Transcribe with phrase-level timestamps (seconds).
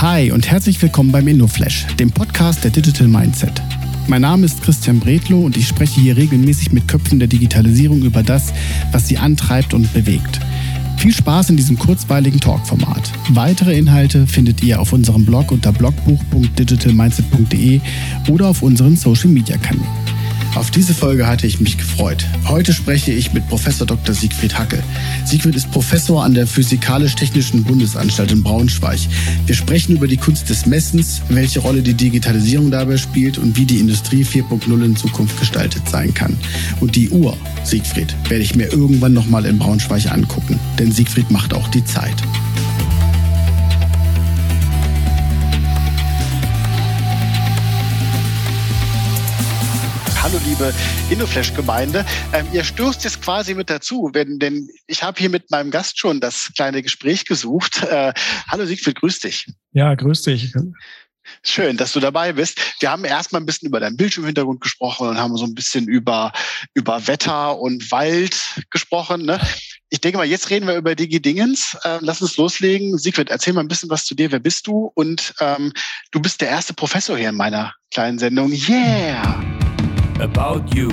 [0.00, 3.62] Hi und herzlich willkommen beim InnoFlash, dem Podcast der Digital Mindset.
[4.08, 8.24] Mein Name ist Christian Bredlow und ich spreche hier regelmäßig mit Köpfen der Digitalisierung über
[8.24, 8.52] das,
[8.92, 10.40] was sie antreibt und bewegt.
[10.98, 13.12] Viel Spaß in diesem kurzweiligen Talkformat.
[13.30, 17.80] Weitere Inhalte findet ihr auf unserem Blog unter blogbuch.digitalmindset.de
[18.28, 20.03] oder auf unseren Social Media Kanälen.
[20.54, 22.24] Auf diese Folge hatte ich mich gefreut.
[22.46, 24.14] Heute spreche ich mit Professor Dr.
[24.14, 24.82] Siegfried Hackel.
[25.24, 29.00] Siegfried ist Professor an der Physikalisch-Technischen Bundesanstalt in Braunschweig.
[29.46, 33.64] Wir sprechen über die Kunst des Messens, welche Rolle die Digitalisierung dabei spielt und wie
[33.64, 36.36] die Industrie 4.0 in Zukunft gestaltet sein kann.
[36.78, 41.52] Und die Uhr, Siegfried, werde ich mir irgendwann nochmal in Braunschweig angucken, denn Siegfried macht
[41.52, 42.22] auch die Zeit.
[50.44, 50.74] Liebe
[51.10, 52.04] InnoFlash-Gemeinde.
[52.32, 55.98] Ähm, ihr stoßt jetzt quasi mit dazu, wenn, denn ich habe hier mit meinem Gast
[55.98, 57.82] schon das kleine Gespräch gesucht.
[57.82, 58.12] Äh,
[58.48, 59.46] hallo Siegfried, grüß dich.
[59.72, 60.52] Ja, grüß dich.
[61.42, 62.58] Schön, dass du dabei bist.
[62.80, 66.32] Wir haben erstmal ein bisschen über deinen Bildschirmhintergrund gesprochen und haben so ein bisschen über,
[66.74, 68.36] über Wetter und Wald
[68.70, 69.24] gesprochen.
[69.24, 69.40] Ne?
[69.88, 71.76] Ich denke mal, jetzt reden wir über Digi Dingens.
[71.84, 72.98] Äh, lass uns loslegen.
[72.98, 74.32] Siegfried, erzähl mal ein bisschen was zu dir.
[74.32, 74.90] Wer bist du?
[74.94, 75.72] Und ähm,
[76.10, 78.52] du bist der erste Professor hier in meiner kleinen Sendung.
[78.52, 79.53] Yeah!
[80.20, 80.88] About You.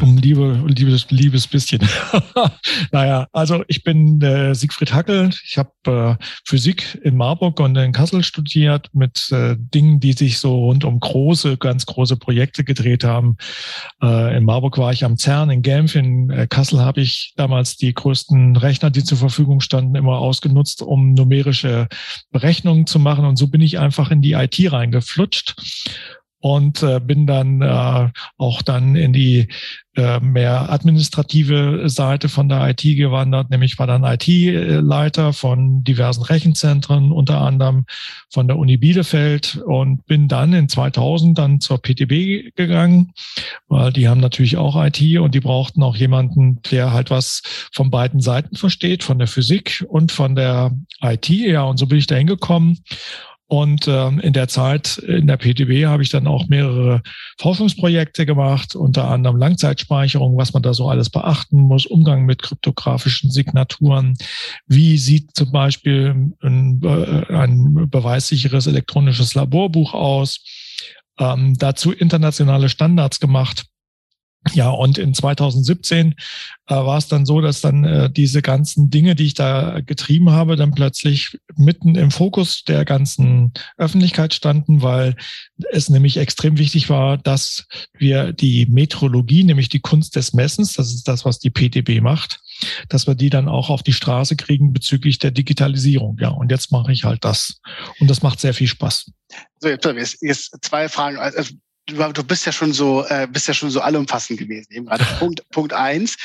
[0.00, 1.80] Liebe, liebes, liebes bisschen.
[2.92, 5.30] naja, also ich bin äh, Siegfried Hackel.
[5.44, 10.38] Ich habe äh, Physik in Marburg und in Kassel studiert mit äh, Dingen, die sich
[10.38, 13.36] so rund um große, ganz große Projekte gedreht haben.
[14.02, 17.76] Äh, in Marburg war ich am CERN, in Genf, in äh, Kassel habe ich damals
[17.76, 21.88] die größten Rechner, die zur Verfügung standen, immer ausgenutzt, um numerische
[22.30, 23.24] Berechnungen zu machen.
[23.24, 25.56] Und so bin ich einfach in die IT reingeflutscht
[26.40, 29.48] und äh, bin dann äh, auch dann in die
[29.96, 37.12] äh, mehr administrative Seite von der IT gewandert, nämlich war dann IT-Leiter von diversen Rechenzentren,
[37.12, 37.86] unter anderem
[38.30, 43.12] von der Uni Bielefeld und bin dann in 2000 dann zur PTB gegangen,
[43.68, 47.40] weil die haben natürlich auch IT und die brauchten auch jemanden, der halt was
[47.72, 51.30] von beiden Seiten versteht, von der Physik und von der IT.
[51.30, 52.78] Ja, und so bin ich da hingekommen
[53.48, 57.02] und ähm, in der Zeit in der PTB habe ich dann auch mehrere
[57.38, 63.30] Forschungsprojekte gemacht, unter anderem Langzeitspeicherung, was man da so alles beachten muss, Umgang mit kryptografischen
[63.30, 64.14] Signaturen.
[64.66, 70.40] Wie sieht zum Beispiel ein, äh, ein beweissicheres elektronisches Laborbuch aus?
[71.18, 73.66] Ähm, dazu internationale Standards gemacht
[74.52, 76.14] ja, und in 2017
[76.68, 80.30] äh, war es dann so, dass dann äh, diese ganzen Dinge, die ich da getrieben
[80.30, 85.16] habe, dann plötzlich mitten im Fokus der ganzen Öffentlichkeit standen, weil
[85.72, 87.66] es nämlich extrem wichtig war, dass
[87.98, 92.40] wir die Metrologie, nämlich die Kunst des Messens, das ist das, was die PTB macht,
[92.88, 96.18] dass wir die dann auch auf die Straße kriegen bezüglich der Digitalisierung.
[96.20, 97.60] Ja, und jetzt mache ich halt das.
[98.00, 99.10] Und das macht sehr viel Spaß.
[99.60, 101.18] So, jetzt, jetzt zwei Fragen.
[101.18, 101.54] Also
[101.86, 104.72] du, du bist ja schon so, äh, bist ja schon so allumfassend gewesen.
[104.72, 106.16] Eben gerade Punkt, Punkt eins.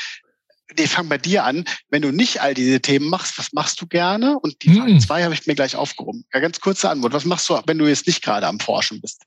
[0.78, 1.64] Nee, fang bei dir an.
[1.90, 4.38] Wenn du nicht all diese Themen machst, was machst du gerne?
[4.38, 5.00] Und die Frage hm.
[5.00, 6.24] zwei habe ich mir gleich aufgehoben.
[6.32, 7.12] Ja, ganz kurze Antwort.
[7.12, 9.22] Was machst du, wenn du jetzt nicht gerade am Forschen bist?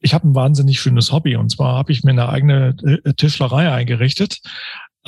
[0.00, 2.74] Ich habe ein wahnsinnig schönes Hobby und zwar habe ich mir eine eigene
[3.04, 4.40] äh, Tischlerei eingerichtet.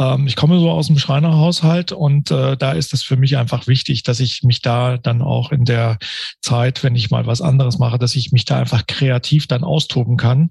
[0.01, 3.67] Ähm, ich komme so aus dem Schreinerhaushalt und äh, da ist es für mich einfach
[3.67, 5.99] wichtig, dass ich mich da dann auch in der
[6.41, 10.17] Zeit, wenn ich mal was anderes mache, dass ich mich da einfach kreativ dann austoben
[10.17, 10.51] kann.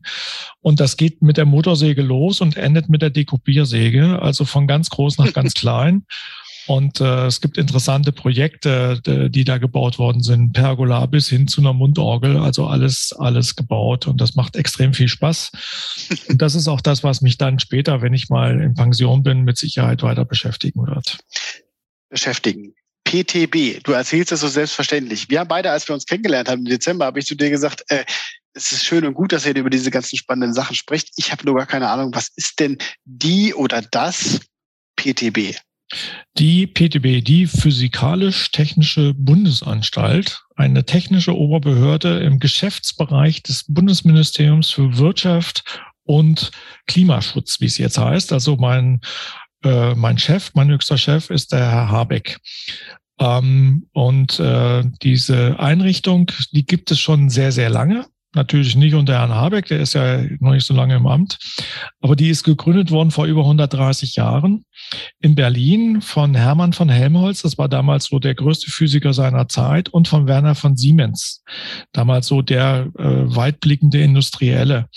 [0.61, 4.91] Und das geht mit der Motorsäge los und endet mit der Dekopiersäge, also von ganz
[4.91, 6.05] groß nach ganz klein.
[6.69, 11.61] Und äh, es gibt interessante Projekte, die da gebaut worden sind, Pergola bis hin zu
[11.61, 14.05] einer Mundorgel, also alles, alles gebaut.
[14.05, 15.51] Und das macht extrem viel Spaß.
[16.27, 19.41] Und das ist auch das, was mich dann später, wenn ich mal in Pension bin,
[19.41, 21.17] mit Sicherheit weiter beschäftigen wird.
[22.07, 22.75] Beschäftigen.
[23.03, 25.27] PTB, du erzählst das so selbstverständlich.
[25.27, 27.83] Wir haben beide, als wir uns kennengelernt haben im Dezember, habe ich zu dir gesagt,
[27.87, 28.05] äh,
[28.53, 31.09] es ist schön und gut, dass ihr über diese ganzen spannenden Sachen spricht.
[31.15, 34.39] Ich habe nur gar keine Ahnung, was ist denn die oder das
[34.97, 35.55] PTB?
[36.37, 45.63] Die PTB, die Physikalisch-Technische Bundesanstalt, eine technische Oberbehörde im Geschäftsbereich des Bundesministeriums für Wirtschaft
[46.03, 46.51] und
[46.87, 48.33] Klimaschutz, wie es jetzt heißt.
[48.33, 49.01] Also mein,
[49.63, 52.39] äh, mein Chef, mein höchster Chef ist der Herr Habeck.
[53.19, 58.05] Ähm, und äh, diese Einrichtung, die gibt es schon sehr, sehr lange.
[58.35, 61.39] Natürlich nicht unter Herrn Habeck, der ist ja noch nicht so lange im Amt.
[61.99, 64.65] Aber die ist gegründet worden vor über 130 Jahren
[65.19, 67.41] in Berlin von Hermann von Helmholtz.
[67.41, 71.43] Das war damals so der größte Physiker seiner Zeit und von Werner von Siemens.
[71.91, 74.89] Damals so der äh, weitblickende Industrielle.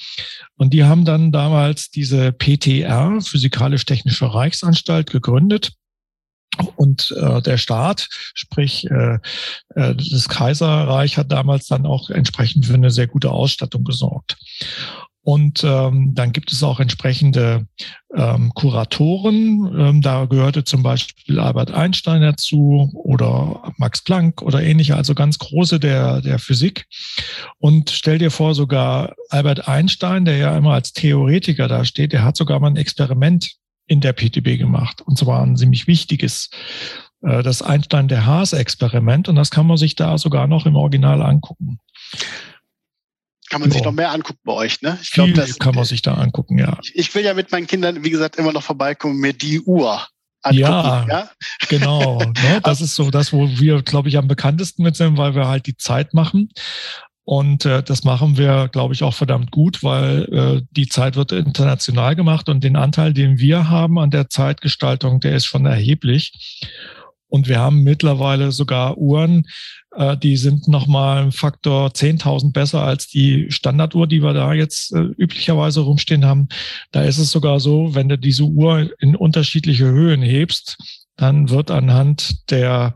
[0.57, 5.73] Und die haben dann damals diese PTR, Physikalisch-Technische Reichsanstalt, gegründet
[6.77, 9.19] Und äh, der Staat, sprich äh,
[9.75, 14.37] äh, das Kaiserreich, hat damals dann auch entsprechend für eine sehr gute Ausstattung gesorgt.
[15.25, 17.67] Und ähm, dann gibt es auch entsprechende
[18.15, 19.73] ähm, Kuratoren.
[19.79, 25.39] Ähm, da gehörte zum Beispiel Albert Einstein dazu oder Max Planck oder ähnliche, also ganz
[25.39, 26.87] große der, der Physik.
[27.59, 32.25] Und stell dir vor, sogar Albert Einstein, der ja immer als Theoretiker da steht, der
[32.25, 33.53] hat sogar mal ein Experiment
[33.93, 35.03] in der PTB gemacht.
[35.03, 36.51] Und zwar ein ziemlich wichtiges,
[37.23, 39.29] äh, das Einstein der Haas-Experiment.
[39.29, 41.79] Und das kann man sich da sogar noch im Original angucken.
[43.51, 43.75] Kann man so.
[43.75, 44.99] sich noch mehr angucken bei euch, ne?
[45.03, 46.79] Ich glaube, das kann man sich da angucken, ja.
[46.83, 50.07] Ich, ich, will ja mit meinen Kindern, wie gesagt, immer noch vorbeikommen, mir die Uhr
[50.41, 50.63] angucken.
[50.63, 51.31] Ja, ja?
[51.69, 52.19] genau.
[52.19, 52.61] ne?
[52.63, 55.67] Das ist so das, wo wir, glaube ich, am bekanntesten mit sind, weil wir halt
[55.67, 56.49] die Zeit machen.
[57.25, 61.31] Und äh, das machen wir, glaube ich, auch verdammt gut, weil äh, die Zeit wird
[61.31, 66.33] international gemacht und den Anteil, den wir haben an der Zeitgestaltung, der ist schon erheblich.
[67.29, 69.47] Und wir haben mittlerweile sogar Uhren,
[69.97, 74.93] äh, die sind nochmal ein Faktor 10.000 besser als die Standarduhr, die wir da jetzt
[74.93, 76.49] äh, üblicherweise rumstehen haben.
[76.91, 80.77] Da ist es sogar so, wenn du diese Uhr in unterschiedliche Höhen hebst,
[81.17, 82.95] dann wird anhand der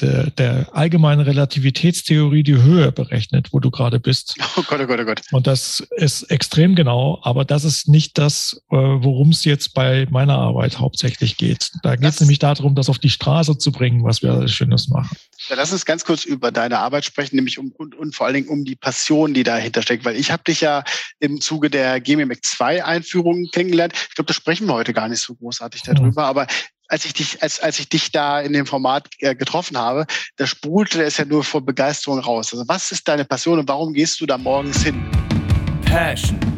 [0.00, 4.34] der, der allgemeinen Relativitätstheorie die Höhe berechnet, wo du gerade bist.
[4.58, 5.20] Oh Gott, oh Gott, oh Gott.
[5.32, 10.06] Und das ist extrem genau, aber das ist nicht das, äh, worum es jetzt bei
[10.10, 11.72] meiner Arbeit hauptsächlich geht.
[11.82, 14.88] Da geht es nämlich darum, das auf die Straße zu bringen, was wir alles Schönes
[14.88, 15.14] machen.
[15.48, 18.34] Ja, lass uns ganz kurz über deine Arbeit sprechen, nämlich um und, und vor allen
[18.34, 20.84] Dingen um die Passion, die dahinter steckt, weil ich habe dich ja
[21.20, 23.92] im Zuge der GMMX 2 Einführung kennengelernt.
[24.08, 26.28] Ich glaube, da sprechen wir heute gar nicht so großartig darüber, mhm.
[26.28, 26.46] aber
[26.88, 30.06] als ich dich, als, als ich dich da in dem Format äh, getroffen habe,
[30.36, 32.52] da sprudelte es ja nur vor Begeisterung raus.
[32.52, 35.02] Also was ist deine Passion und warum gehst du da morgens hin?
[35.84, 36.55] Passion.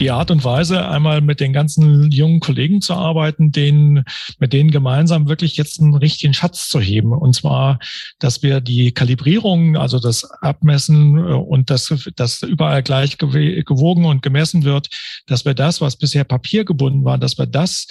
[0.00, 4.04] Die Art und Weise, einmal mit den ganzen jungen Kollegen zu arbeiten, denen,
[4.40, 7.12] mit denen gemeinsam wirklich jetzt einen richtigen Schatz zu heben.
[7.12, 7.78] Und zwar,
[8.18, 14.22] dass wir die Kalibrierung, also das Abmessen äh, und das, das überall gleich gewogen und
[14.22, 14.88] gemessen wird,
[15.26, 17.86] dass wir das, was bisher papiergebunden war, dass wir das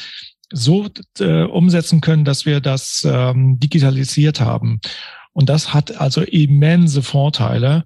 [0.52, 0.88] so
[1.20, 4.82] äh, umsetzen können, dass wir das ähm, digitalisiert haben.
[5.34, 7.84] Und das hat also immense Vorteile.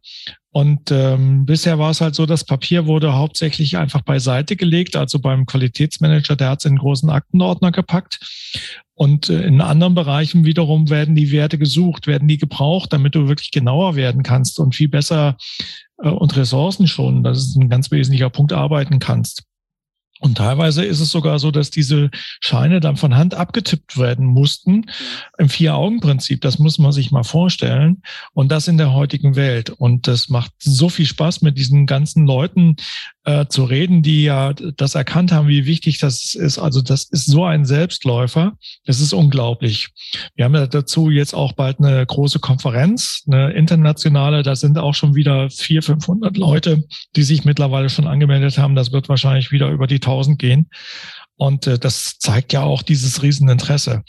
[0.51, 5.19] Und ähm, bisher war es halt so, das Papier wurde hauptsächlich einfach beiseite gelegt, also
[5.19, 8.19] beim Qualitätsmanager, der hat es in einen großen Aktenordner gepackt.
[8.95, 13.27] Und äh, in anderen Bereichen wiederum werden die Werte gesucht, werden die gebraucht, damit du
[13.27, 15.38] wirklich genauer werden kannst und viel besser
[16.01, 19.43] äh, und Ressourcen schon, das ist ein ganz wesentlicher Punkt, arbeiten kannst.
[20.19, 22.09] Und teilweise ist es sogar so, dass diese
[22.39, 24.85] Scheine dann von Hand abgetippt werden mussten
[25.37, 26.41] im Vier-Augen-Prinzip.
[26.41, 28.01] Das muss man sich mal vorstellen.
[28.33, 29.69] Und das in der heutigen Welt.
[29.69, 32.77] Und das macht so viel Spaß, mit diesen ganzen Leuten
[33.27, 36.59] äh, zu reden, die ja das erkannt haben, wie wichtig das ist.
[36.59, 38.53] Also das ist so ein Selbstläufer.
[38.85, 39.89] Das ist unglaublich.
[40.35, 44.44] Wir haben dazu jetzt auch bald eine große Konferenz, eine internationale.
[44.44, 46.85] Da sind auch schon wieder vier, 500 Leute,
[47.18, 48.75] die sich mittlerweile schon angemeldet haben.
[48.75, 50.69] Das wird wahrscheinlich wieder über die 1000 gehen.
[51.38, 54.04] Und äh, das zeigt ja auch dieses Rieseninteresse.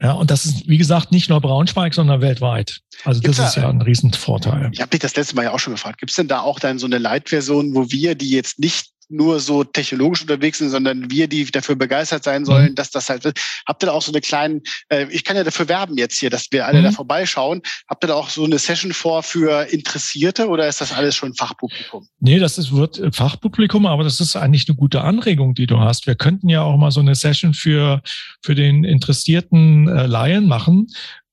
[0.00, 2.80] Ja, und das ist, wie gesagt, nicht nur Braunschweig, sondern weltweit.
[3.04, 4.70] Also Gibt's das ist ja ein Riesenvorteil.
[4.72, 5.98] Ich habe dich das letzte Mal ja auch schon gefragt.
[5.98, 9.40] Gibt es denn da auch dann so eine Leitversion, wo wir, die jetzt nicht nur
[9.40, 12.74] so technologisch unterwegs sind, sondern wir, die dafür begeistert sein sollen, mhm.
[12.74, 13.38] dass das halt wird.
[13.66, 16.30] Habt ihr da auch so eine kleinen, äh, ich kann ja dafür werben jetzt hier,
[16.30, 16.84] dass wir alle mhm.
[16.84, 17.62] da vorbeischauen.
[17.88, 21.34] Habt ihr da auch so eine Session vor für Interessierte oder ist das alles schon
[21.34, 22.06] Fachpublikum?
[22.20, 26.06] Nee, das ist, wird Fachpublikum, aber das ist eigentlich eine gute Anregung, die du hast.
[26.06, 28.02] Wir könnten ja auch mal so eine Session für,
[28.42, 30.88] für den interessierten äh, Laien machen,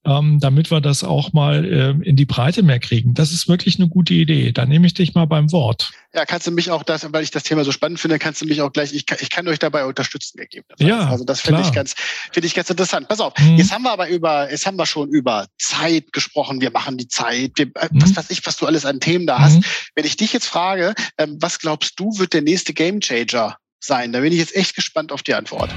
[0.06, 3.14] ähm, damit wir das auch mal äh, in die Breite mehr kriegen.
[3.14, 4.52] Das ist wirklich eine gute Idee.
[4.52, 5.90] Da nehme ich dich mal beim Wort.
[6.14, 8.46] Ja, kannst du mich auch das, weil ich das Thema so spannend finde, kannst du
[8.46, 10.88] mich auch gleich, ich kann, ich kann euch dabei unterstützen gegebenenfalls.
[10.88, 11.94] Ja, also das finde ich ganz,
[12.32, 13.08] finde ich ganz interessant.
[13.08, 13.56] Pass auf, mhm.
[13.56, 16.60] jetzt haben wir aber über, jetzt haben wir schon über Zeit gesprochen.
[16.60, 17.52] Wir machen die Zeit.
[17.56, 18.02] Wir, äh, mhm.
[18.02, 19.56] Was weiß ich, was du alles an Themen da hast.
[19.56, 19.64] Mhm.
[19.94, 24.12] Wenn ich dich jetzt frage, ähm, was glaubst du, wird der nächste Game Changer sein?
[24.12, 25.70] Da bin ich jetzt echt gespannt auf die Antwort.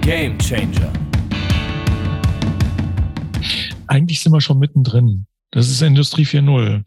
[0.00, 1.01] Game Changer
[3.92, 5.26] eigentlich sind wir schon mittendrin.
[5.52, 6.82] Das ist Industrie 4.0.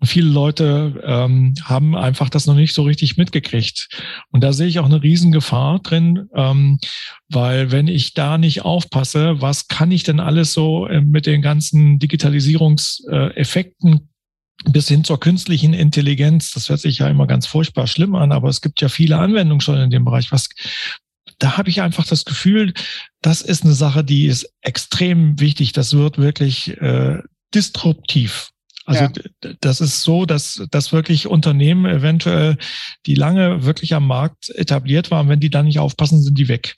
[0.00, 3.88] Und viele Leute ähm, haben einfach das noch nicht so richtig mitgekriegt.
[4.32, 6.80] Und da sehe ich auch eine Riesengefahr drin, ähm,
[7.28, 11.42] weil wenn ich da nicht aufpasse, was kann ich denn alles so äh, mit den
[11.42, 14.08] ganzen Digitalisierungseffekten
[14.64, 18.48] bis hin zur künstlichen Intelligenz, das hört sich ja immer ganz furchtbar schlimm an, aber
[18.48, 20.32] es gibt ja viele Anwendungen schon in dem Bereich.
[20.32, 20.48] Was,
[21.38, 22.74] da habe ich einfach das Gefühl,
[23.22, 25.72] das ist eine Sache, die ist extrem wichtig.
[25.72, 27.22] Das wird wirklich äh,
[27.54, 28.50] disruptiv.
[28.86, 29.52] Also ja.
[29.60, 32.56] das ist so, dass, dass wirklich Unternehmen eventuell,
[33.04, 36.76] die lange wirklich am Markt etabliert waren, wenn die da nicht aufpassen, sind die weg.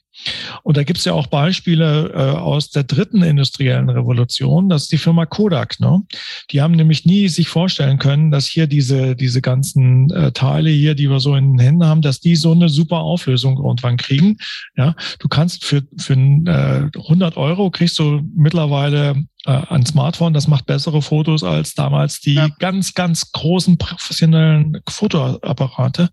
[0.62, 4.68] Und da gibt es ja auch Beispiele äh, aus der dritten industriellen Revolution.
[4.68, 5.80] Das ist die Firma Kodak.
[5.80, 6.02] Ne?
[6.50, 10.94] Die haben nämlich nie sich vorstellen können, dass hier diese, diese ganzen äh, Teile hier,
[10.94, 14.36] die wir so in den Händen haben, dass die so eine super Auflösung irgendwann kriegen.
[14.76, 20.48] Ja, du kannst für, für äh, 100 Euro kriegst du mittlerweile äh, ein Smartphone, das
[20.48, 22.48] macht bessere Fotos als damals die ja.
[22.58, 26.10] ganz, ganz großen professionellen Fotoapparate.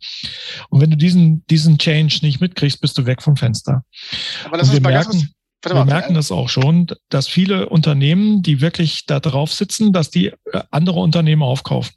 [0.69, 3.83] Und wenn du diesen, diesen Change nicht mitkriegst, bist du weg vom Fenster.
[4.45, 5.29] Aber lass uns wir mal merken,
[5.63, 10.09] wir mal, merken das auch schon, dass viele Unternehmen, die wirklich da drauf sitzen, dass
[10.09, 11.93] die äh, andere Unternehmen aufkaufen.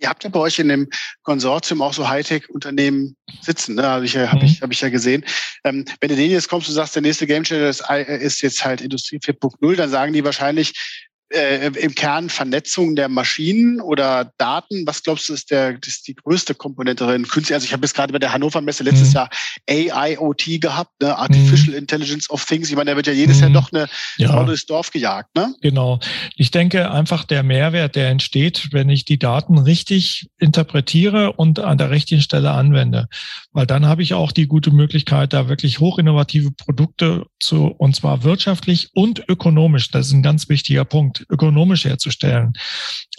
[0.00, 0.88] Ihr habt ja bei euch in dem
[1.22, 3.84] Konsortium auch so Hightech-Unternehmen sitzen, ne?
[3.84, 4.46] habe ich, ja, hab mhm.
[4.46, 5.24] ich, hab ich ja gesehen.
[5.64, 8.42] Ähm, wenn du denen jetzt kommst und sagst, der nächste Game Changer ist, äh, ist
[8.42, 10.72] jetzt halt Industrie 4.0, dann sagen die wahrscheinlich,
[11.30, 14.86] äh, im Kern Vernetzung der Maschinen oder Daten?
[14.86, 17.26] Was glaubst du, ist, der, ist die größte Komponente drin?
[17.26, 19.14] Künstlich, also ich habe jetzt gerade bei der Hannover Messe letztes mhm.
[19.14, 19.30] Jahr
[19.68, 21.16] AIoT gehabt, ne?
[21.16, 21.78] Artificial mhm.
[21.78, 22.68] Intelligence of Things.
[22.68, 23.42] Ich meine, da wird ja jedes mhm.
[23.42, 24.28] Jahr doch eine ja.
[24.28, 25.34] Frau durchs Dorf gejagt.
[25.34, 25.54] Ne?
[25.60, 25.98] Genau.
[26.36, 31.78] Ich denke einfach der Mehrwert, der entsteht, wenn ich die Daten richtig interpretiere und an
[31.78, 33.08] der richtigen Stelle anwende.
[33.52, 38.24] Weil dann habe ich auch die gute Möglichkeit, da wirklich hochinnovative Produkte zu, und zwar
[38.24, 39.90] wirtschaftlich und ökonomisch.
[39.90, 42.52] Das ist ein ganz wichtiger Punkt ökonomisch herzustellen.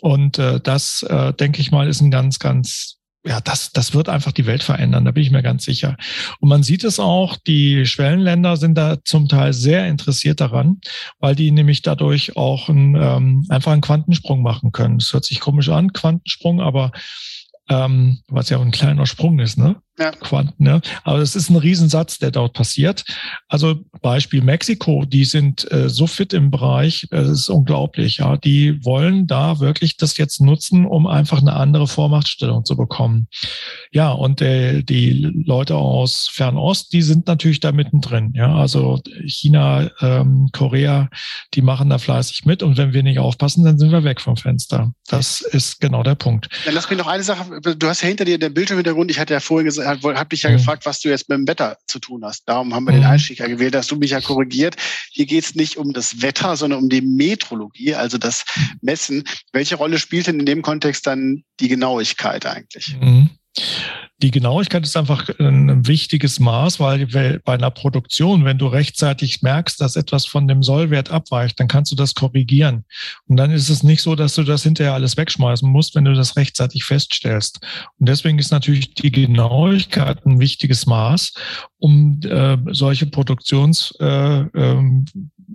[0.02, 4.08] Und äh, das, äh, denke ich mal, ist ein ganz, ganz ja, das, das wird
[4.08, 5.98] einfach die Welt verändern, da bin ich mir ganz sicher.
[6.40, 10.80] Und man sieht es auch, die Schwellenländer sind da zum Teil sehr interessiert daran,
[11.20, 15.00] weil die nämlich dadurch auch ein, ähm, einfach einen Quantensprung machen können.
[15.00, 16.92] Das hört sich komisch an, Quantensprung, aber
[17.68, 19.78] ähm, was ja auch ein kleiner Sprung ist, ne?
[19.98, 20.12] Ja.
[20.12, 20.82] Quanten, ne?
[21.06, 23.06] Aber es ist ein Riesensatz, der dort passiert.
[23.48, 28.36] Also Beispiel Mexiko, die sind äh, so fit im Bereich, äh, ist unglaublich, ja.
[28.36, 33.28] Die wollen da wirklich das jetzt nutzen, um einfach eine andere Vormachtstellung zu bekommen.
[33.92, 38.54] Ja, und äh, die Leute aus Fernost, die sind natürlich da mittendrin, ja.
[38.54, 41.10] Also China, ähm, Korea,
[41.54, 44.36] die machen da fleißig mit und wenn wir nicht aufpassen, dann sind wir weg vom
[44.36, 44.94] Fenster.
[45.08, 46.50] Das ist genau der Punkt.
[46.66, 49.34] Dann lass mich noch eine Sache, du hast ja hinter dir den Bildschirmhintergrund, ich hatte
[49.34, 50.58] ja vorhin gesagt, habe dich ja mhm.
[50.58, 52.44] gefragt, was du jetzt mit dem Wetter zu tun hast.
[52.48, 53.02] Darum haben wir mhm.
[53.02, 54.76] den Einstieg ja gewählt, dass du mich ja korrigiert.
[55.12, 58.46] Hier geht es nicht um das Wetter, sondern um die Metrologie, also das
[58.82, 59.24] Messen.
[59.52, 62.96] Welche Rolle spielt denn in dem Kontext dann die Genauigkeit eigentlich?
[63.00, 63.30] Mhm.
[64.22, 69.82] Die Genauigkeit ist einfach ein wichtiges Maß, weil bei einer Produktion, wenn du rechtzeitig merkst,
[69.82, 72.86] dass etwas von dem Sollwert abweicht, dann kannst du das korrigieren.
[73.28, 76.14] Und dann ist es nicht so, dass du das hinterher alles wegschmeißen musst, wenn du
[76.14, 77.60] das rechtzeitig feststellst.
[78.00, 81.34] Und deswegen ist natürlich die Genauigkeit ein wichtiges Maß,
[81.78, 84.84] um äh, solche Produktions äh, äh,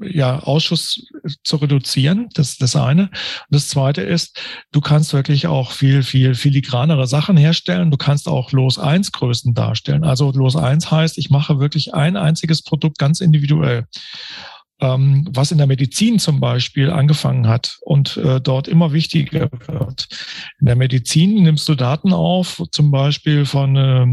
[0.03, 1.10] ja, Ausschuss
[1.45, 2.29] zu reduzieren.
[2.35, 3.05] Das ist das eine.
[3.05, 3.11] Und
[3.51, 4.41] das zweite ist,
[4.73, 7.91] du kannst wirklich auch viel, viel filigranere Sachen herstellen.
[7.91, 10.05] Du kannst auch Los 1 Größen darstellen.
[10.05, 13.87] Also Los 1 heißt, ich mache wirklich ein einziges Produkt ganz individuell.
[14.83, 20.09] Ähm, was in der Medizin zum Beispiel angefangen hat und äh, dort immer wichtiger wird.
[20.59, 24.07] In der Medizin nimmst du Daten auf, zum Beispiel von, äh,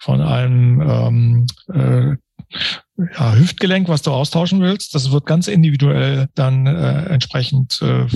[0.00, 2.16] von einem ähm, äh,
[2.98, 4.94] ja, Hüftgelenk, was du austauschen willst.
[4.94, 8.06] Das wird ganz individuell dann äh, entsprechend äh,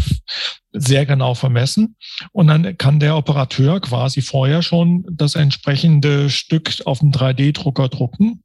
[0.72, 1.96] sehr genau vermessen.
[2.32, 8.42] Und dann kann der Operateur quasi vorher schon das entsprechende Stück auf dem 3D-Drucker drucken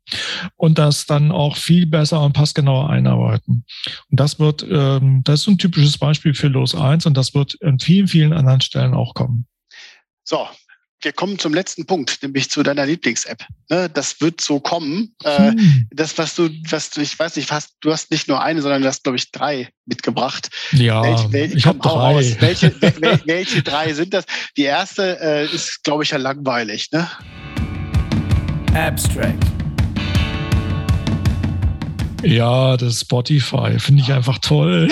[0.56, 3.65] und das dann auch viel besser und passgenauer einarbeiten.
[4.12, 7.56] Und das wird, ähm, das ist ein typisches Beispiel für Los 1 und das wird
[7.56, 9.48] in vielen, vielen anderen Stellen auch kommen.
[10.24, 10.48] So,
[11.01, 13.46] wir kommen zum letzten Punkt, nämlich zu deiner Lieblings-App.
[13.70, 15.16] Ne, das wird so kommen.
[15.24, 15.88] Äh, hm.
[15.92, 18.82] Das, was du, was du, ich weiß nicht, fast, du hast nicht nur eine, sondern
[18.82, 20.50] du hast, glaube ich, drei mitgebracht.
[20.72, 22.36] Ja, welche, welche, ich habe drei.
[22.39, 24.25] Welche, welche, welche drei sind das?
[24.58, 26.89] Die erste äh, ist, glaube ich, ja langweilig.
[26.92, 27.10] Ne?
[28.74, 29.57] Abstract.
[32.24, 34.90] Ja, das Spotify finde ich einfach toll.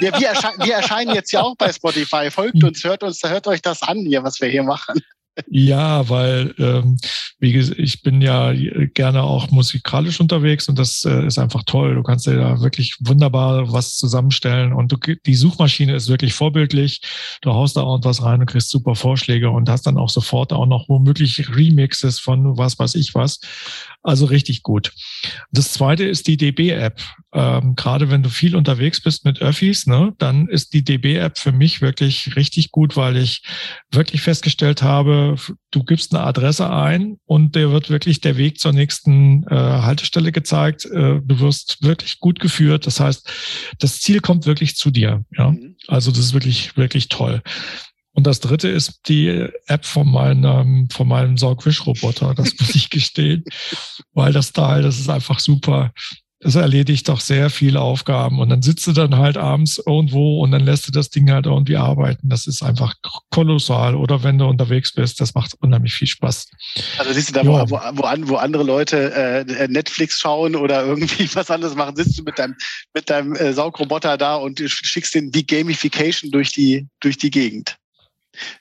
[0.00, 2.30] ja, wir, ersche wir, erscheinen jetzt ja auch bei Spotify.
[2.30, 5.00] Folgt uns, hört uns, hört euch das an hier, was wir hier machen.
[5.46, 6.98] Ja, weil ähm,
[7.38, 8.52] wie gesagt, ich bin ja
[8.94, 11.94] gerne auch musikalisch unterwegs und das äh, ist einfach toll.
[11.94, 17.00] Du kannst dir da wirklich wunderbar was zusammenstellen und du, die Suchmaschine ist wirklich vorbildlich.
[17.40, 20.52] Du haust da auch was rein und kriegst super Vorschläge und hast dann auch sofort
[20.52, 23.40] auch noch womöglich Remixes von was weiß ich was.
[24.02, 24.92] Also richtig gut.
[25.52, 27.00] Das zweite ist die DB-App.
[27.32, 31.52] Ähm, gerade wenn du viel unterwegs bist mit Öffis, ne, dann ist die DB-App für
[31.52, 33.42] mich wirklich richtig gut, weil ich
[33.90, 35.21] wirklich festgestellt habe,
[35.70, 40.32] du gibst eine Adresse ein und der wird wirklich der Weg zur nächsten äh, Haltestelle
[40.32, 40.84] gezeigt.
[40.86, 42.86] Äh, du wirst wirklich gut geführt.
[42.86, 43.28] Das heißt,
[43.78, 45.24] das Ziel kommt wirklich zu dir.
[45.36, 45.76] Ja, mhm.
[45.88, 47.42] also das ist wirklich, wirklich toll.
[48.14, 53.44] Und das dritte ist die App von meinem, von meinem Saugwischroboter, das muss ich gestehen,
[54.12, 55.92] weil das Teil, das ist einfach super
[56.44, 60.50] es erledigt doch sehr viele Aufgaben und dann sitzt du dann halt abends irgendwo und
[60.50, 62.28] dann lässt du das Ding halt irgendwie arbeiten.
[62.28, 62.94] Das ist einfach
[63.30, 63.94] kolossal.
[63.94, 66.48] Oder wenn du unterwegs bist, das macht unheimlich viel Spaß.
[66.98, 71.28] Also siehst du da, wo, wo, wo, wo andere Leute äh, Netflix schauen oder irgendwie
[71.34, 72.56] was anderes machen, sitzt du mit deinem,
[72.92, 77.76] mit deinem äh, Saugroboter da und schickst den die Gamification durch die, durch die Gegend.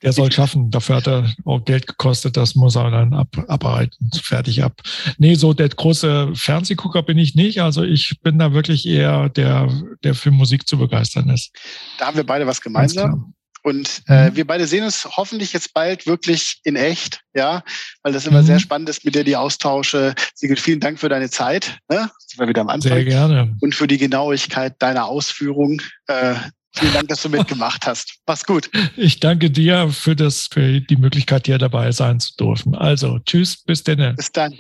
[0.02, 0.70] Der soll schaffen.
[0.72, 2.38] Dafür hat er auch Geld gekostet.
[2.38, 4.10] Das muss er dann ab, abarbeiten.
[4.22, 4.82] Fertig ab.
[5.18, 7.62] Nee, so der große Fernsehgucker bin ich nicht.
[7.62, 9.70] Also ich bin da wirklich eher der,
[10.04, 11.52] der für Musik zu begeistern ist.
[11.98, 13.34] Da haben wir beide was gemeinsam.
[13.64, 14.36] Und äh, mhm.
[14.36, 17.64] wir beide sehen uns hoffentlich jetzt bald wirklich in echt, ja,
[18.02, 18.48] weil das immer mhm.
[18.48, 20.16] sehr spannend ist, mit dir die Austausche.
[20.34, 21.78] Sigrid, vielen Dank für deine Zeit.
[21.88, 22.10] Ne?
[22.28, 22.92] Das war wieder am Anfang.
[22.92, 23.56] Sehr gerne.
[23.62, 25.82] Und für die Genauigkeit deiner Ausführung.
[26.08, 26.34] Äh,
[26.74, 28.16] Vielen Dank, dass du mitgemacht hast.
[28.26, 28.70] Mach's gut.
[28.96, 32.76] Ich danke dir für, das, für die Möglichkeit, hier dabei sein zu dürfen.
[32.76, 34.16] Also, tschüss, bis denn.
[34.16, 34.58] Bis dann.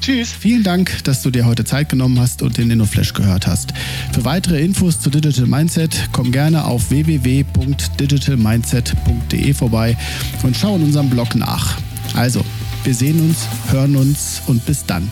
[0.00, 0.32] Tschüss.
[0.32, 3.72] Vielen Dank, dass du dir heute Zeit genommen hast und den InnoFlash gehört hast.
[4.12, 9.96] Für weitere Infos zu Digital Mindset komm gerne auf www.digitalmindset.de vorbei
[10.42, 11.78] und schau in unserem Blog nach.
[12.14, 12.44] Also,
[12.84, 15.10] wir sehen uns, hören uns und bis dann.